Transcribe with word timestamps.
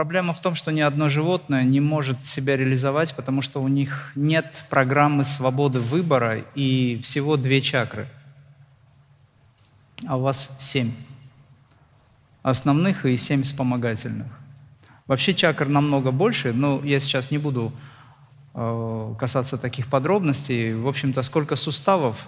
Проблема 0.00 0.32
в 0.32 0.40
том, 0.40 0.54
что 0.54 0.72
ни 0.72 0.80
одно 0.80 1.10
животное 1.10 1.62
не 1.62 1.78
может 1.78 2.24
себя 2.24 2.56
реализовать, 2.56 3.14
потому 3.14 3.42
что 3.42 3.60
у 3.60 3.68
них 3.68 4.12
нет 4.14 4.64
программы 4.70 5.24
свободы 5.24 5.78
выбора 5.78 6.42
и 6.54 6.98
всего 7.02 7.36
две 7.36 7.60
чакры. 7.60 8.08
А 10.06 10.16
у 10.16 10.22
вас 10.22 10.56
семь 10.58 10.92
основных 12.42 13.04
и 13.04 13.14
семь 13.18 13.42
вспомогательных. 13.42 14.26
Вообще 15.06 15.34
чакр 15.34 15.68
намного 15.68 16.12
больше, 16.12 16.54
но 16.54 16.80
я 16.82 16.98
сейчас 16.98 17.30
не 17.30 17.36
буду 17.36 17.70
э, 18.54 19.14
касаться 19.18 19.58
таких 19.58 19.86
подробностей. 19.86 20.72
В 20.72 20.88
общем-то, 20.88 21.20
сколько 21.20 21.56
суставов, 21.56 22.26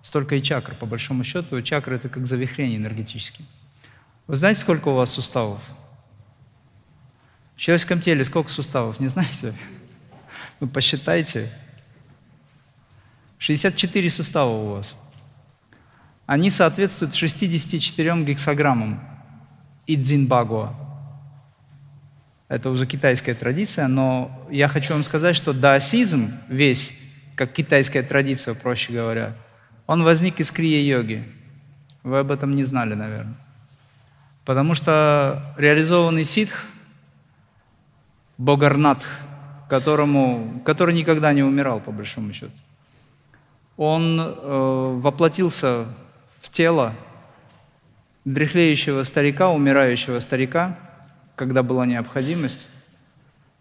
столько 0.00 0.36
и 0.36 0.42
чакр, 0.42 0.74
по 0.74 0.86
большому 0.86 1.22
счету. 1.22 1.60
Чакры— 1.60 1.96
это 1.96 2.08
как 2.08 2.24
завихрение 2.24 2.78
энергетические. 2.78 3.46
Вы 4.26 4.36
знаете, 4.36 4.60
сколько 4.60 4.88
у 4.88 4.94
вас 4.94 5.10
суставов? 5.10 5.60
В 7.60 7.62
человеческом 7.62 8.00
теле 8.00 8.24
сколько 8.24 8.50
суставов, 8.50 9.00
не 9.00 9.08
знаете? 9.08 9.52
Ну, 10.60 10.66
посчитайте. 10.66 11.52
64 13.36 14.08
сустава 14.08 14.48
у 14.48 14.70
вас. 14.70 14.96
Они 16.24 16.48
соответствуют 16.48 17.12
64 17.12 18.24
гексограммам 18.24 18.98
Идзинбагуа. 19.86 20.72
Это 22.48 22.70
уже 22.70 22.86
китайская 22.86 23.34
традиция, 23.34 23.88
но 23.88 24.46
я 24.50 24.66
хочу 24.66 24.94
вам 24.94 25.02
сказать, 25.02 25.36
что 25.36 25.52
даосизм 25.52 26.32
весь, 26.48 26.98
как 27.34 27.52
китайская 27.52 28.02
традиция, 28.02 28.54
проще 28.54 28.94
говоря, 28.94 29.34
он 29.86 30.02
возник 30.02 30.40
из 30.40 30.50
крия-йоги. 30.50 31.30
Вы 32.04 32.20
об 32.20 32.30
этом 32.30 32.56
не 32.56 32.64
знали, 32.64 32.94
наверное. 32.94 33.36
Потому 34.46 34.74
что 34.74 35.54
реализованный 35.58 36.24
ситх, 36.24 36.64
Богарнатх, 38.40 39.04
которому, 39.68 40.62
который 40.64 40.94
никогда 40.94 41.34
не 41.34 41.42
умирал, 41.42 41.78
по 41.78 41.92
большому 41.92 42.32
счету, 42.32 42.52
он 43.76 44.18
э, 44.18 44.98
воплотился 45.02 45.84
в 46.40 46.48
тело 46.48 46.94
дряхлеющего 48.24 49.02
старика, 49.02 49.50
умирающего 49.50 50.20
старика, 50.20 50.78
когда 51.36 51.62
была 51.62 51.84
необходимость, 51.84 52.66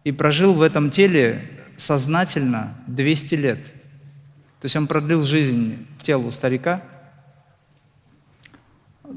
и 0.05 0.13
прожил 0.13 0.53
в 0.53 0.61
этом 0.61 0.91
теле 0.91 1.43
сознательно 1.75 2.73
200 2.87 3.35
лет. 3.35 3.59
То 4.61 4.65
есть 4.65 4.77
он 4.77 4.87
продлил 4.87 5.23
жизнь 5.23 5.87
телу 6.01 6.31
старика, 6.31 6.81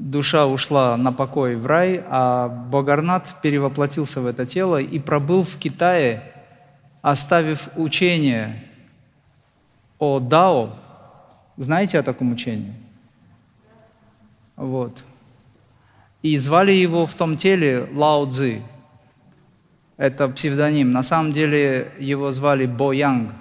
душа 0.03 0.45
ушла 0.45 0.97
на 0.97 1.13
покой 1.13 1.55
в 1.55 1.65
рай, 1.65 2.03
а 2.09 2.49
Богарнат 2.49 3.35
перевоплотился 3.41 4.19
в 4.19 4.27
это 4.27 4.45
тело 4.45 4.81
и 4.81 4.99
пробыл 4.99 5.43
в 5.43 5.57
Китае, 5.57 6.33
оставив 7.01 7.69
учение 7.77 8.63
о 9.99 10.19
Дао. 10.19 10.75
Знаете 11.55 11.99
о 11.99 12.03
таком 12.03 12.33
учении? 12.33 12.73
Вот. 14.57 15.03
И 16.21 16.37
звали 16.37 16.71
его 16.71 17.05
в 17.05 17.13
том 17.13 17.37
теле 17.37 17.87
Лао 17.93 18.29
Цзи. 18.29 18.61
Это 19.95 20.27
псевдоним. 20.27 20.91
На 20.91 21.03
самом 21.03 21.31
деле 21.31 21.91
его 21.99 22.31
звали 22.31 22.65
Бо 22.65 22.91
Янг. 22.91 23.31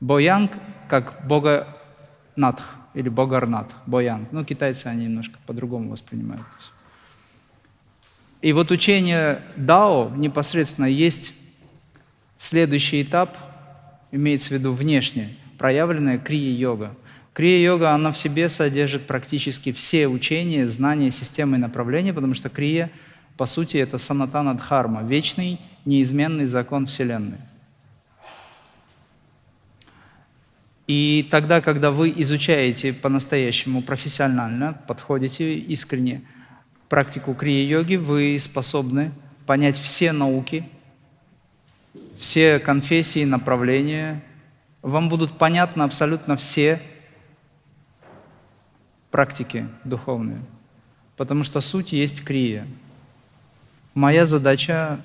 Бо 0.00 0.18
Янг 0.18 0.52
как 0.88 1.26
Бога 1.26 1.68
Надх 2.34 2.64
или 2.98 3.08
Богарнат, 3.08 3.72
Боянг. 3.86 4.32
Ну, 4.32 4.44
китайцы, 4.44 4.86
они 4.86 5.04
немножко 5.04 5.38
по-другому 5.46 5.90
воспринимают. 5.90 6.42
И 8.42 8.52
вот 8.52 8.70
учение 8.70 9.42
Дао 9.56 10.10
непосредственно 10.16 10.86
есть 10.86 11.32
следующий 12.36 13.02
этап, 13.02 13.36
имеется 14.10 14.48
в 14.48 14.52
виду 14.52 14.72
внешне, 14.72 15.34
проявленная 15.58 16.18
крия-йога– 16.18 16.94
Крия-йога, 17.38 17.92
она 17.92 18.10
в 18.10 18.18
себе 18.18 18.48
содержит 18.48 19.06
практически 19.06 19.70
все 19.70 20.08
учения, 20.08 20.68
знания, 20.68 21.12
системы 21.12 21.56
и 21.56 21.60
направления, 21.60 22.12
потому 22.12 22.34
что 22.34 22.48
крия, 22.48 22.90
по 23.36 23.46
сути, 23.46 23.76
это 23.76 23.96
санатана 23.96 24.56
дхарма, 24.56 25.04
вечный, 25.04 25.60
неизменный 25.84 26.46
закон 26.46 26.86
Вселенной. 26.86 27.38
И 30.88 31.28
тогда, 31.30 31.60
когда 31.60 31.90
вы 31.90 32.12
изучаете 32.16 32.94
по-настоящему 32.94 33.82
профессионально, 33.82 34.72
подходите 34.88 35.54
искренне 35.58 36.22
практику 36.88 37.34
крия-йоги, 37.34 37.96
вы 37.96 38.38
способны 38.38 39.12
понять 39.44 39.76
все 39.76 40.12
науки, 40.12 40.66
все 42.18 42.58
конфессии, 42.58 43.24
направления. 43.24 44.24
Вам 44.80 45.10
будут 45.10 45.36
понятны 45.36 45.82
абсолютно 45.82 46.38
все 46.38 46.80
практики 49.10 49.68
духовные, 49.84 50.40
потому 51.18 51.44
что 51.44 51.60
суть 51.60 51.92
есть 51.92 52.24
крия. 52.24 52.66
Моя 53.92 54.24
задача 54.24 55.00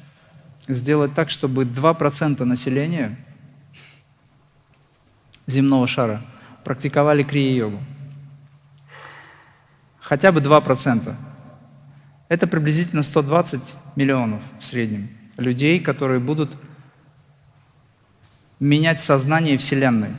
сделать 0.70 1.14
так, 1.14 1.30
чтобы 1.30 1.66
2% 1.66 2.42
населения 2.46 3.18
земного 5.48 5.88
шара 5.88 6.22
практиковали 6.64 7.24
крия-йогу. 7.24 7.80
Хотя 10.00 10.32
бы 10.32 10.40
2%. 10.40 11.14
Это 12.30 12.48
приблизительно 12.48 13.04
120 13.04 13.76
миллионов 13.96 14.42
в 14.60 14.66
среднем 14.66 15.10
людей, 15.38 15.80
которые 15.80 16.20
будут 16.20 16.56
менять 18.60 19.00
сознание 19.00 19.58
Вселенной. 19.58 20.12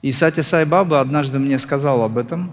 И 0.00 0.12
Сати 0.12 0.42
Сай 0.42 0.64
Баба 0.64 1.00
однажды 1.00 1.38
мне 1.38 1.58
сказал 1.58 2.02
об 2.02 2.18
этом, 2.18 2.52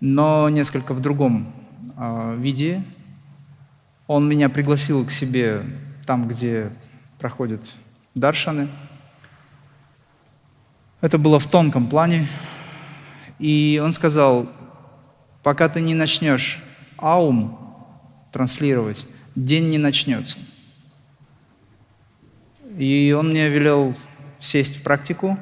но 0.00 0.48
несколько 0.48 0.94
в 0.94 1.00
другом 1.00 1.52
э, 1.96 2.36
виде. 2.38 2.82
Он 4.06 4.28
меня 4.28 4.48
пригласил 4.48 5.04
к 5.04 5.10
себе 5.10 5.62
там, 6.06 6.28
где 6.28 6.70
проходят 7.18 7.62
даршаны. 8.14 8.68
Это 11.06 11.18
было 11.18 11.38
в 11.38 11.46
тонком 11.46 11.86
плане. 11.86 12.26
И 13.38 13.80
он 13.80 13.92
сказал, 13.92 14.48
пока 15.44 15.68
ты 15.68 15.80
не 15.80 15.94
начнешь 15.94 16.60
аум 16.96 17.56
транслировать, 18.32 19.06
день 19.36 19.70
не 19.70 19.78
начнется. 19.78 20.36
И 22.76 23.14
он 23.16 23.28
мне 23.28 23.48
велел 23.48 23.94
сесть 24.40 24.78
в 24.78 24.82
практику, 24.82 25.38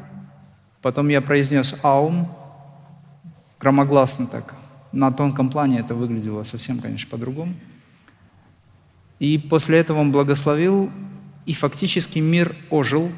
Потом 0.85 1.09
я 1.09 1.23
произнес 1.23 1.75
«аум», 1.83 2.29
громогласно 3.59 4.27
так. 4.27 4.55
На 4.93 5.11
тонком 5.11 5.49
плане 5.49 5.79
это 5.79 5.95
выглядело 5.95 6.43
совсем, 6.43 6.79
конечно, 6.79 7.09
по-другому. 7.09 7.55
И 9.19 9.39
после 9.39 9.79
этого 9.79 10.01
он 10.01 10.13
благословил, 10.13 10.91
и 11.47 11.55
фактически 11.55 12.19
мир 12.19 12.55
ожил. 12.69 13.11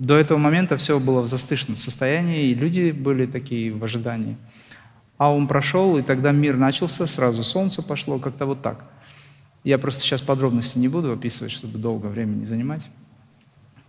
До 0.00 0.16
этого 0.16 0.38
момента 0.38 0.78
все 0.78 0.98
было 0.98 1.20
в 1.20 1.26
застывшем 1.26 1.76
состоянии, 1.76 2.46
и 2.46 2.54
люди 2.54 2.90
были 2.90 3.26
такие 3.26 3.70
в 3.70 3.84
ожидании. 3.84 4.38
Аум 5.18 5.46
прошел, 5.46 5.98
и 5.98 6.02
тогда 6.02 6.32
мир 6.32 6.56
начался, 6.56 7.06
сразу 7.06 7.44
солнце 7.44 7.82
пошло, 7.82 8.18
как-то 8.18 8.46
вот 8.46 8.62
так. 8.62 8.82
Я 9.62 9.76
просто 9.76 10.00
сейчас 10.00 10.22
подробности 10.22 10.78
не 10.78 10.88
буду 10.88 11.12
описывать, 11.12 11.52
чтобы 11.52 11.76
долго 11.76 12.08
не 12.08 12.46
занимать. 12.46 12.86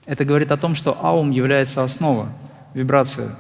Это 0.06 0.25
говорит 0.25 0.52
о 0.52 0.58
том, 0.58 0.75
что 0.75 0.98
аум 1.02 1.31
является 1.31 1.81
основой 1.81 2.28
вибрация, 2.74 3.34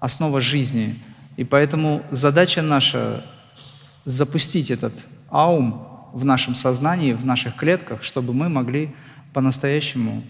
основа 0.00 0.40
жизни. 0.40 0.96
И 1.36 1.44
поэтому 1.44 2.02
задача 2.10 2.62
наша 2.62 3.24
запустить 4.06 4.72
этот 4.72 4.92
аум 5.30 5.86
в 6.12 6.24
нашем 6.24 6.56
сознании, 6.56 7.12
в 7.12 7.24
наших 7.24 7.54
клетках, 7.54 8.02
чтобы 8.02 8.34
мы 8.34 8.48
могли 8.48 8.92
по-настоящему 9.32 10.24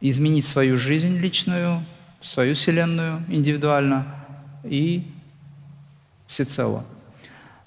изменить 0.00 0.44
свою 0.44 0.78
жизнь 0.78 1.18
личную, 1.18 1.84
свою 2.20 2.54
Вселенную 2.54 3.22
индивидуально 3.28 4.06
и 4.64 5.06
всецело. 6.26 6.84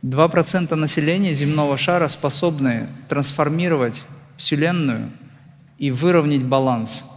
2% 0.03 0.73
населения 0.75 1.33
земного 1.33 1.77
шара 1.77 2.07
способны 2.07 2.87
трансформировать 3.07 4.03
Вселенную 4.37 5.11
и 5.77 5.91
выровнять 5.91 6.43
баланс– 6.43 7.05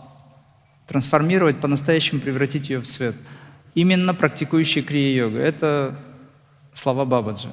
трансформировать, 0.87 1.61
по-настоящему 1.61 2.21
превратить 2.21 2.69
ее 2.69 2.81
в 2.81 2.87
свет. 2.87 3.15
Именно 3.75 4.15
практикующие 4.15 4.85
крия-йога. 4.85 5.39
Это 5.39 5.97
слова 6.73 7.05
Бабаджи. 7.05 7.49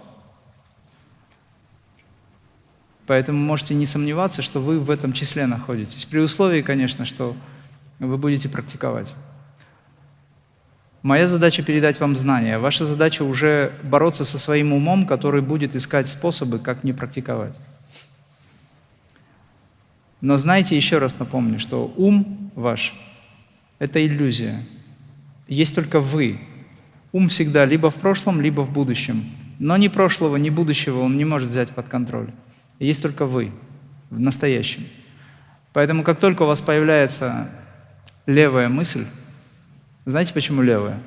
Поэтому 3.11 3.39
можете 3.39 3.73
не 3.73 3.85
сомневаться, 3.85 4.41
что 4.41 4.61
вы 4.61 4.79
в 4.79 4.89
этом 4.89 5.11
числе 5.11 5.45
находитесь. 5.45 6.05
При 6.05 6.19
условии, 6.19 6.61
конечно, 6.61 7.03
что 7.03 7.35
вы 7.99 8.17
будете 8.17 8.47
практиковать. 8.47 9.13
Моя 11.01 11.27
задача 11.27 11.61
передать 11.61 11.99
вам 11.99 12.15
знания. 12.15 12.57
Ваша 12.57 12.85
задача 12.85 13.23
уже 13.23 13.73
бороться 13.83 14.23
со 14.23 14.39
своим 14.39 14.71
умом, 14.71 15.05
который 15.05 15.41
будет 15.41 15.75
искать 15.75 16.07
способы, 16.07 16.57
как 16.57 16.85
не 16.85 16.93
практиковать. 16.93 17.53
Но 20.21 20.37
знайте, 20.37 20.77
еще 20.77 20.97
раз 20.97 21.19
напомню, 21.19 21.59
что 21.59 21.93
ум 21.97 22.49
ваш– 22.55 22.93
это 23.79 24.01
иллюзия. 24.01 24.63
Есть 25.49 25.75
только 25.75 25.99
вы. 25.99 26.39
Ум 27.11 27.27
всегда 27.27 27.65
либо 27.65 27.91
в 27.91 27.95
прошлом, 27.95 28.39
либо 28.39 28.61
в 28.61 28.71
будущем. 28.71 29.25
Но 29.59 29.75
ни 29.75 29.89
прошлого, 29.89 30.37
ни 30.37 30.49
будущего 30.49 31.01
он 31.01 31.17
не 31.17 31.25
может 31.25 31.49
взять 31.49 31.71
под 31.71 31.89
контроль. 31.89 32.29
Есть 32.81 33.03
только 33.03 33.27
вы 33.27 33.51
в 34.09 34.19
настоящем. 34.19 34.87
Поэтому 35.71 36.03
как 36.03 36.19
только 36.19 36.41
у 36.41 36.47
вас 36.47 36.61
появляется 36.61 37.47
левая 38.25 38.69
мысль, 38.69 39.05
знаете 40.05 40.33
почему 40.33 40.63
левая? 40.63 40.99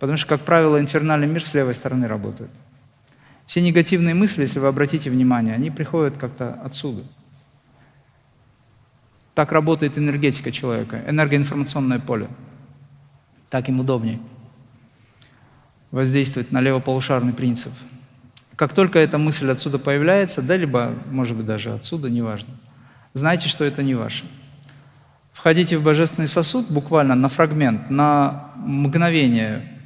Потому 0.00 0.16
что, 0.16 0.26
как 0.26 0.40
правило, 0.40 0.80
инфернальный 0.80 1.28
мир 1.28 1.44
с 1.44 1.54
левой 1.54 1.76
стороны 1.76 2.08
работает. 2.08 2.50
Все 3.46 3.60
негативные 3.60 4.14
мысли, 4.14 4.42
если 4.42 4.58
вы 4.58 4.66
обратите 4.66 5.10
внимание, 5.10 5.54
они 5.54 5.70
приходят 5.70 6.16
как-то 6.16 6.54
отсюда. 6.54 7.04
Так 9.34 9.52
работает 9.52 9.96
энергетика 9.96 10.50
человека, 10.50 11.02
энергоинформационное 11.06 12.00
поле. 12.00 12.26
Так 13.48 13.68
им 13.68 13.78
удобнее 13.78 14.18
воздействовать 15.92 16.50
на 16.50 16.60
левополушарный 16.60 17.32
принцип. 17.32 17.72
Как 18.56 18.74
только 18.74 18.98
эта 18.98 19.18
мысль 19.18 19.50
отсюда 19.50 19.78
появляется, 19.78 20.42
да, 20.42 20.56
либо, 20.56 20.94
может 21.10 21.36
быть, 21.36 21.46
даже 21.46 21.72
отсюда, 21.72 22.10
неважно, 22.10 22.54
знайте, 23.14 23.48
что 23.48 23.64
это 23.64 23.82
не 23.82 23.94
ваше. 23.94 24.24
Входите 25.32 25.78
в 25.78 25.82
божественный 25.82 26.28
сосуд 26.28 26.70
буквально 26.70 27.14
на 27.14 27.28
фрагмент, 27.28 27.90
на 27.90 28.52
мгновение, 28.56 29.78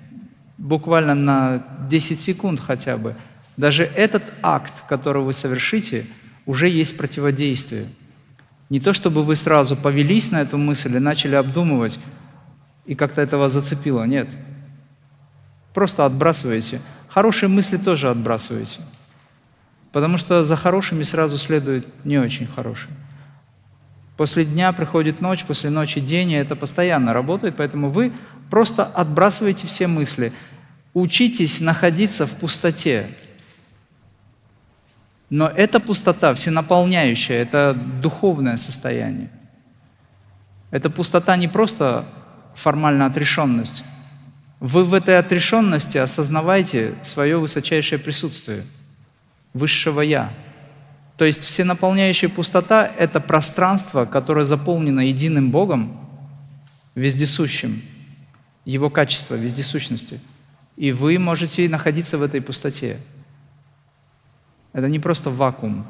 буквально 0.59 1.15
на 1.15 1.65
10 1.89 2.21
секунд 2.21 2.61
хотя 2.61 2.97
бы. 2.97 3.15
Даже 3.57 3.85
этот 3.85 4.33
акт, 4.43 4.83
который 4.89 5.23
вы 5.23 5.33
совершите, 5.33 6.05
уже 6.45 6.69
есть 6.69 6.99
противодействие. 6.99 7.87
Не 8.69 8.81
то, 8.81 8.93
чтобы 8.93 9.23
вы 9.23 9.37
сразу 9.37 9.77
повелись 9.77 10.33
на 10.33 10.43
эту 10.43 10.59
мысль 10.59 10.97
и 10.97 10.99
начали 10.99 11.37
обдумывать, 11.37 11.99
и 12.85 12.95
как-то 12.95 13.21
этого 13.21 13.49
зацепило. 13.49 14.05
Нет. 14.05 14.29
Просто 15.73 16.05
отбрасываете. 16.05 16.81
Хорошие 17.17 17.49
мысли 17.49 17.79
тоже 17.79 18.11
отбрасываете. 18.11 18.81
Потому 19.91 20.19
что 20.19 20.45
за 20.45 20.55
хорошими 20.55 21.03
сразу 21.03 21.39
следует 21.39 21.87
не 22.05 22.19
очень 22.19 22.47
хорошие. 22.47 22.93
После 24.19 24.45
дня 24.45 24.71
приходит 24.75 25.23
ночь, 25.23 25.43
после 25.47 25.71
ночи 25.71 25.99
день, 25.99 26.33
и 26.33 26.35
это 26.35 26.55
постоянно 26.57 27.15
работает, 27.15 27.57
поэтому 27.57 27.89
вы 27.89 28.13
просто 28.51 28.85
отбрасываете 28.85 29.67
все 29.67 29.87
мысли. 29.87 30.31
Учитесь 30.93 31.59
находиться 31.61 32.27
в 32.27 32.33
пустоте. 32.33 33.09
Но 35.31 35.49
эта 35.49 35.81
пустота 35.81 36.35
всенаполняющая, 36.35 37.41
это 37.41 37.73
духовное 38.03 38.59
состояние. 38.59 39.31
Эта 40.71 40.91
пустота 40.91 41.35
не 41.39 41.49
просто 41.49 42.05
формальная 42.55 43.07
отрешенность. 43.07 43.85
Вы 44.61 44.85
в 44.85 44.95
этой 44.95 45.19
отрешенности 45.19 45.99
осознавайте 45.99 46.95
свое 47.03 47.39
высочайшее 47.39 47.99
присутствие, 47.99 48.65
высшего 49.53 50.01
Я– 50.01 50.33
то 51.17 51.25
есть 51.25 51.45
всенаполняющая 51.45 52.29
пустота— 52.29 52.91
это 52.99 53.21
пространство, 53.21 54.05
которое 54.05 54.45
заполнено 54.45 55.01
единым 55.01 55.51
Богом, 55.51 55.99
вездесущим, 56.95 57.83
Его 58.65 58.91
качество 58.91 59.35
вездесущности. 59.35 60.21
И 60.77 60.93
вы 60.93 61.19
можете 61.19 61.69
находиться 61.69 62.19
в 62.19 62.23
этой 62.23 62.43
пустоте. 62.43 62.99
Это 64.75 64.89
не 64.89 64.99
просто 64.99 65.31
вакуум. 65.31 65.87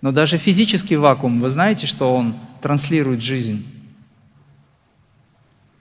Но 0.00 0.12
даже 0.12 0.36
физический 0.36 0.96
вакуум, 0.96 1.40
вы 1.40 1.50
знаете, 1.50 1.86
что 1.88 2.14
он 2.14 2.36
транслирует 2.60 3.20
жизнь. 3.20 3.66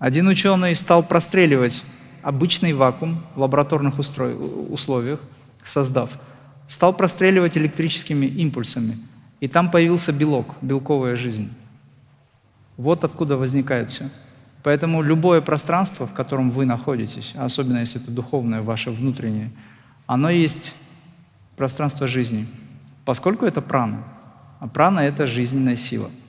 Один 0.02 0.28
ученый 0.28 0.74
стал 0.76 1.04
простреливать 1.04 1.84
обычный 2.24 2.74
вакуум 2.74 3.24
в 3.36 3.40
лабораторных 3.40 4.00
условиях, 4.00 5.20
создав– 5.64 6.10
стал 6.68 6.94
простреливать 6.94 7.56
электрическими 7.56 8.26
импульсами. 8.26 8.98
И 9.42 9.48
там 9.48 9.70
появился 9.70 10.12
белок, 10.12 10.48
белковая 10.62 11.16
жизнь. 11.16 11.54
Вот 12.78 13.04
откуда 13.04 13.38
возникает 13.38 13.92
все. 13.92 14.10
Поэтому 14.64 15.04
любое 15.04 15.42
пространство, 15.42 16.08
в 16.08 16.14
котором 16.14 16.50
вы 16.50 16.66
находитесь, 16.66 17.34
особенно 17.36 17.78
если 17.78 18.02
это 18.02 18.10
духовное, 18.10 18.64
ваше 18.64 18.90
внутреннее, 18.90 19.52
оно 20.08 20.32
есть 20.32 20.74
пространство 21.58 22.08
жизни, 22.08 22.48
поскольку 23.06 23.46
это 23.46 23.62
прана. 23.62 24.04
А 24.60 24.68
прана— 24.68 25.00
это 25.02 25.28
жизненная 25.28 25.76
сила— 25.76 26.10